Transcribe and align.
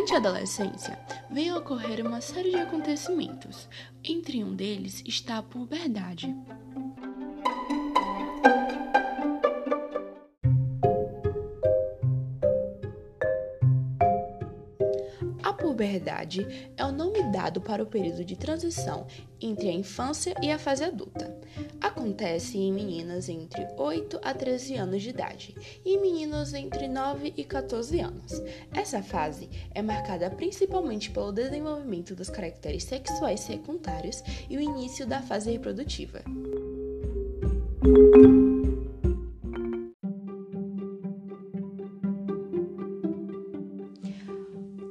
Durante 0.00 0.14
a 0.14 0.16
adolescência, 0.16 0.98
vem 1.30 1.50
a 1.50 1.58
ocorrer 1.58 2.06
uma 2.06 2.22
série 2.22 2.52
de 2.52 2.56
acontecimentos. 2.56 3.68
Entre 4.02 4.42
um 4.42 4.56
deles 4.56 5.02
está 5.06 5.36
a 5.36 5.42
puberdade. 5.42 6.34
A 15.50 15.52
puberdade 15.52 16.46
é 16.76 16.84
o 16.84 16.92
nome 16.92 17.24
dado 17.32 17.60
para 17.60 17.82
o 17.82 17.86
período 17.86 18.24
de 18.24 18.36
transição 18.36 19.08
entre 19.40 19.68
a 19.68 19.72
infância 19.72 20.32
e 20.40 20.48
a 20.48 20.60
fase 20.60 20.84
adulta. 20.84 21.36
Acontece 21.80 22.56
em 22.56 22.72
meninas 22.72 23.28
entre 23.28 23.66
8 23.76 24.20
a 24.22 24.32
13 24.32 24.76
anos 24.76 25.02
de 25.02 25.10
idade 25.10 25.56
e 25.84 25.98
meninos 25.98 26.54
entre 26.54 26.86
9 26.86 27.34
e 27.36 27.42
14 27.42 27.98
anos. 27.98 28.40
Essa 28.72 29.02
fase 29.02 29.50
é 29.74 29.82
marcada 29.82 30.30
principalmente 30.30 31.10
pelo 31.10 31.32
desenvolvimento 31.32 32.14
dos 32.14 32.30
caracteres 32.30 32.84
sexuais 32.84 33.40
secundários 33.40 34.22
e 34.48 34.56
o 34.56 34.60
início 34.60 35.04
da 35.04 35.20
fase 35.20 35.50
reprodutiva. 35.50 36.22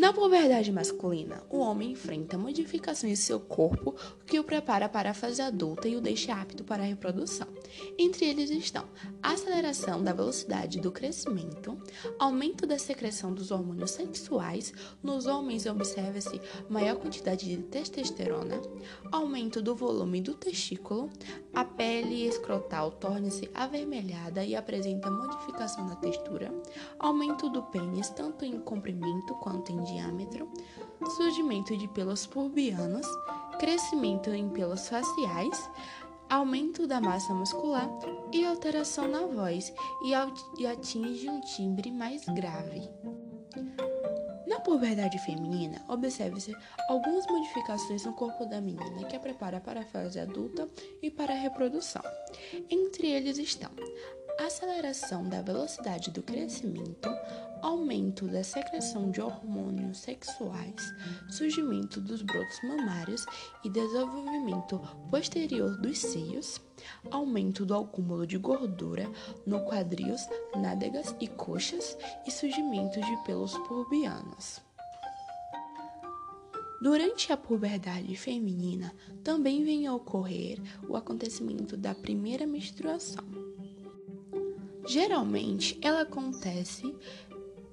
Na 0.00 0.14
puberdade 0.14 0.72
masculina, 0.72 1.42
o 1.50 1.58
homem 1.58 1.92
enfrenta 1.92 2.38
modificações 2.38 3.12
em 3.12 3.22
seu 3.22 3.38
corpo 3.38 3.94
que 4.24 4.40
o 4.40 4.44
prepara 4.44 4.88
para 4.88 5.10
a 5.10 5.14
fase 5.14 5.42
adulta 5.42 5.86
e 5.86 5.94
o 5.94 6.00
deixa 6.00 6.32
apto 6.32 6.64
para 6.64 6.82
a 6.82 6.86
reprodução. 6.86 7.46
Entre 7.98 8.24
eles 8.24 8.48
estão 8.48 8.86
aceleração 9.22 10.02
da 10.02 10.14
velocidade 10.14 10.80
do 10.80 10.90
crescimento, 10.90 11.76
aumento 12.18 12.66
da 12.66 12.78
secreção 12.78 13.34
dos 13.34 13.50
hormônios 13.50 13.90
sexuais, 13.90 14.72
nos 15.02 15.26
homens 15.26 15.66
observa-se 15.66 16.40
maior 16.70 16.96
quantidade 16.96 17.44
de 17.46 17.58
testosterona, 17.58 18.58
aumento 19.12 19.60
do 19.60 19.76
volume 19.76 20.22
do 20.22 20.32
testículo, 20.32 21.10
a 21.52 21.62
pele 21.62 22.26
escrotal 22.26 22.90
torna-se 22.92 23.50
avermelhada 23.52 24.42
e 24.44 24.56
apresenta 24.56 25.10
modificação 25.10 25.86
na 25.86 25.96
textura, 25.96 26.50
aumento 26.98 27.50
do 27.50 27.62
pênis 27.64 28.08
tanto 28.08 28.46
em 28.46 28.58
comprimento 28.58 29.34
quanto 29.34 29.70
em 29.70 29.90
diâmetro, 29.90 29.90
surgimento 31.10 31.76
de 31.76 31.88
pelos 31.88 32.26
pubianos, 32.26 33.06
crescimento 33.58 34.30
em 34.30 34.48
pelos 34.48 34.88
faciais, 34.88 35.70
aumento 36.28 36.86
da 36.86 37.00
massa 37.00 37.34
muscular 37.34 37.88
e 38.32 38.44
alteração 38.44 39.08
na 39.08 39.26
voz 39.26 39.72
e 40.04 40.66
atinge 40.66 41.28
um 41.28 41.40
timbre 41.40 41.90
mais 41.90 42.24
grave. 42.26 42.88
Na 44.46 44.60
puberdade 44.60 45.18
feminina, 45.20 45.84
observe-se 45.88 46.54
algumas 46.88 47.26
modificações 47.26 48.04
no 48.04 48.12
corpo 48.12 48.44
da 48.46 48.60
menina 48.60 49.04
que 49.04 49.16
a 49.16 49.20
prepara 49.20 49.60
para 49.60 49.80
a 49.80 49.84
fase 49.84 50.18
adulta 50.18 50.68
e 51.02 51.10
para 51.10 51.32
a 51.32 51.38
reprodução. 51.38 52.02
Entre 52.68 53.08
eles 53.08 53.38
estão 53.38 53.70
aceleração 54.46 55.28
da 55.28 55.42
velocidade 55.42 56.10
do 56.10 56.22
crescimento, 56.22 57.08
aumento 57.62 58.26
da 58.26 58.42
secreção 58.42 59.10
de 59.10 59.20
hormônios 59.20 59.98
sexuais, 59.98 60.94
surgimento 61.30 62.00
dos 62.00 62.22
brotos 62.22 62.62
mamários 62.62 63.26
e 63.64 63.68
desenvolvimento 63.68 64.80
posterior 65.10 65.76
dos 65.80 65.98
seios, 65.98 66.60
aumento 67.10 67.66
do 67.66 67.74
acúmulo 67.74 68.26
de 68.26 68.38
gordura 68.38 69.10
no 69.46 69.64
quadris, 69.66 70.26
nádegas 70.56 71.14
e 71.20 71.28
coxas 71.28 71.96
e 72.26 72.30
surgimento 72.30 73.00
de 73.00 73.24
pelos 73.24 73.56
pubianos. 73.58 74.60
Durante 76.80 77.30
a 77.30 77.36
puberdade 77.36 78.16
feminina, 78.16 78.94
também 79.22 79.62
vem 79.62 79.86
a 79.86 79.94
ocorrer 79.94 80.58
o 80.88 80.96
acontecimento 80.96 81.76
da 81.76 81.94
primeira 81.94 82.46
menstruação. 82.46 83.49
Geralmente, 84.86 85.78
ela 85.82 86.02
acontece 86.02 86.94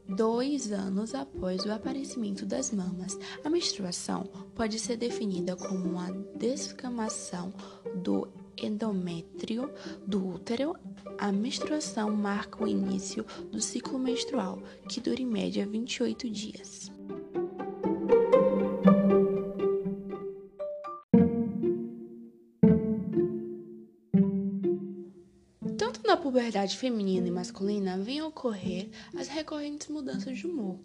dois 0.08 0.72
anos 0.72 1.14
após 1.14 1.66
o 1.66 1.72
aparecimento 1.72 2.46
das 2.46 2.72
mamas. 2.72 3.18
A 3.44 3.50
menstruação 3.50 4.24
pode 4.56 4.80
ser 4.80 4.98
definida 4.98 5.56
como 5.56 5.90
uma 5.90 6.12
descamação 6.36 7.54
do 7.96 8.28
endométrio 8.58 9.72
do 10.06 10.26
útero. 10.36 10.76
A 11.18 11.32
menstruação 11.32 12.12
marca 12.12 12.64
o 12.64 12.68
início 12.68 13.26
do 13.52 13.60
ciclo 13.60 14.00
menstrual, 14.00 14.62
que 14.88 15.02
dura 15.02 15.22
em 15.22 15.26
média 15.26 15.66
28 15.66 16.30
dias. 16.30 16.97
Na 26.08 26.16
puberdade 26.16 26.78
feminina 26.78 27.28
e 27.28 27.32
masculina 27.32 27.98
vêm 27.98 28.22
ocorrer 28.22 28.90
as 29.18 29.28
recorrentes 29.28 29.90
mudanças 29.90 30.38
de 30.38 30.48
humor. 30.48 30.80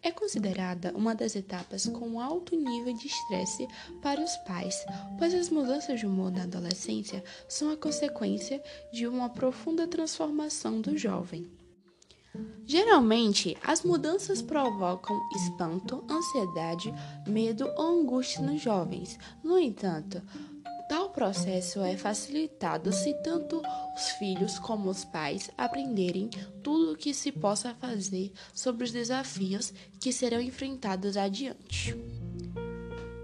É 0.00 0.12
considerada 0.12 0.92
uma 0.94 1.16
das 1.16 1.34
etapas 1.34 1.86
com 1.86 2.20
alto 2.20 2.54
nível 2.54 2.94
de 2.94 3.08
estresse 3.08 3.66
para 4.00 4.22
os 4.22 4.36
pais, 4.46 4.86
pois 5.18 5.34
as 5.34 5.50
mudanças 5.50 5.98
de 5.98 6.06
humor 6.06 6.30
na 6.30 6.44
adolescência 6.44 7.24
são 7.48 7.72
a 7.72 7.76
consequência 7.76 8.62
de 8.92 9.08
uma 9.08 9.28
profunda 9.28 9.84
transformação 9.84 10.80
do 10.80 10.96
jovem. 10.96 11.50
Geralmente, 12.64 13.56
as 13.64 13.82
mudanças 13.82 14.40
provocam 14.40 15.18
espanto, 15.34 16.04
ansiedade, 16.08 16.94
medo 17.26 17.68
ou 17.76 18.00
angústia 18.00 18.42
nos 18.42 18.60
jovens. 18.60 19.18
No 19.42 19.58
entanto, 19.58 20.22
Tal 20.88 21.10
processo 21.10 21.82
é 21.82 21.96
facilitado 21.96 22.92
se 22.92 23.12
tanto 23.22 23.60
os 23.94 24.10
filhos 24.12 24.58
como 24.58 24.88
os 24.88 25.04
pais 25.04 25.50
aprenderem 25.56 26.30
tudo 26.62 26.92
o 26.92 26.96
que 26.96 27.12
se 27.12 27.30
possa 27.30 27.74
fazer 27.74 28.32
sobre 28.54 28.84
os 28.84 28.90
desafios 28.90 29.72
que 30.00 30.12
serão 30.12 30.40
enfrentados 30.40 31.16
adiante. 31.16 31.94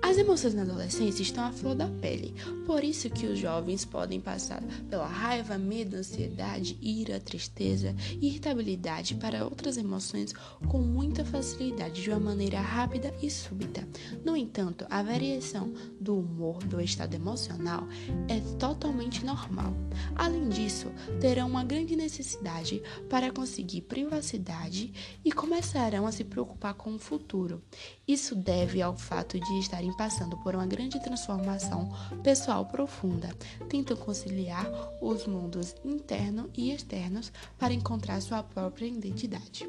As 0.06 0.18
emoções 0.18 0.52
na 0.52 0.60
adolescência 0.60 1.22
estão 1.22 1.44
à 1.44 1.50
flor 1.50 1.74
da 1.74 1.88
pele, 1.88 2.34
por 2.66 2.84
isso 2.84 3.08
que 3.08 3.24
os 3.24 3.38
jovens 3.38 3.86
podem 3.86 4.20
passar 4.20 4.62
pela 4.90 5.06
raiva, 5.06 5.56
medo, 5.56 5.96
ansiedade, 5.96 6.76
ira, 6.82 7.18
tristeza 7.18 7.96
e 8.20 8.26
irritabilidade 8.26 9.14
para 9.14 9.46
outras 9.46 9.78
emoções 9.78 10.34
com 10.68 10.82
muita 10.82 11.24
facilidade 11.24 12.02
de 12.02 12.10
uma 12.10 12.20
maneira 12.20 12.60
rápida 12.60 13.14
e 13.22 13.30
súbita. 13.30 13.88
No 14.22 14.36
entanto, 14.36 14.84
a 14.90 15.02
variação 15.02 15.72
do 15.98 16.18
humor 16.18 16.58
do 16.58 16.82
estado 16.82 17.14
emocional 17.14 17.88
é 18.28 18.40
totalmente 18.58 19.24
normal. 19.24 19.72
Além 20.14 20.50
disso, 20.50 20.92
terão 21.18 21.48
uma 21.48 21.64
grande 21.64 21.96
necessidade 21.96 22.82
para 23.08 23.32
conseguir 23.32 23.80
privacidade 23.80 24.92
e 25.24 25.32
começarão 25.32 26.06
a 26.06 26.12
se 26.12 26.24
preocupar 26.24 26.74
com 26.74 26.94
o 26.94 26.98
futuro. 26.98 27.62
Isso 28.06 28.34
deve 28.34 28.82
ao 28.82 28.94
fato 28.94 29.40
de 29.40 29.58
estarem 29.58 29.93
passando 29.94 30.36
por 30.38 30.54
uma 30.54 30.66
grande 30.66 31.00
transformação 31.00 31.88
pessoal 32.22 32.66
profunda, 32.66 33.28
tentam 33.68 33.96
conciliar 33.96 34.66
os 35.00 35.26
mundos 35.26 35.74
interno 35.84 36.50
e 36.56 36.70
externos 36.72 37.32
para 37.58 37.74
encontrar 37.74 38.20
sua 38.20 38.42
própria 38.42 38.86
identidade. 38.86 39.68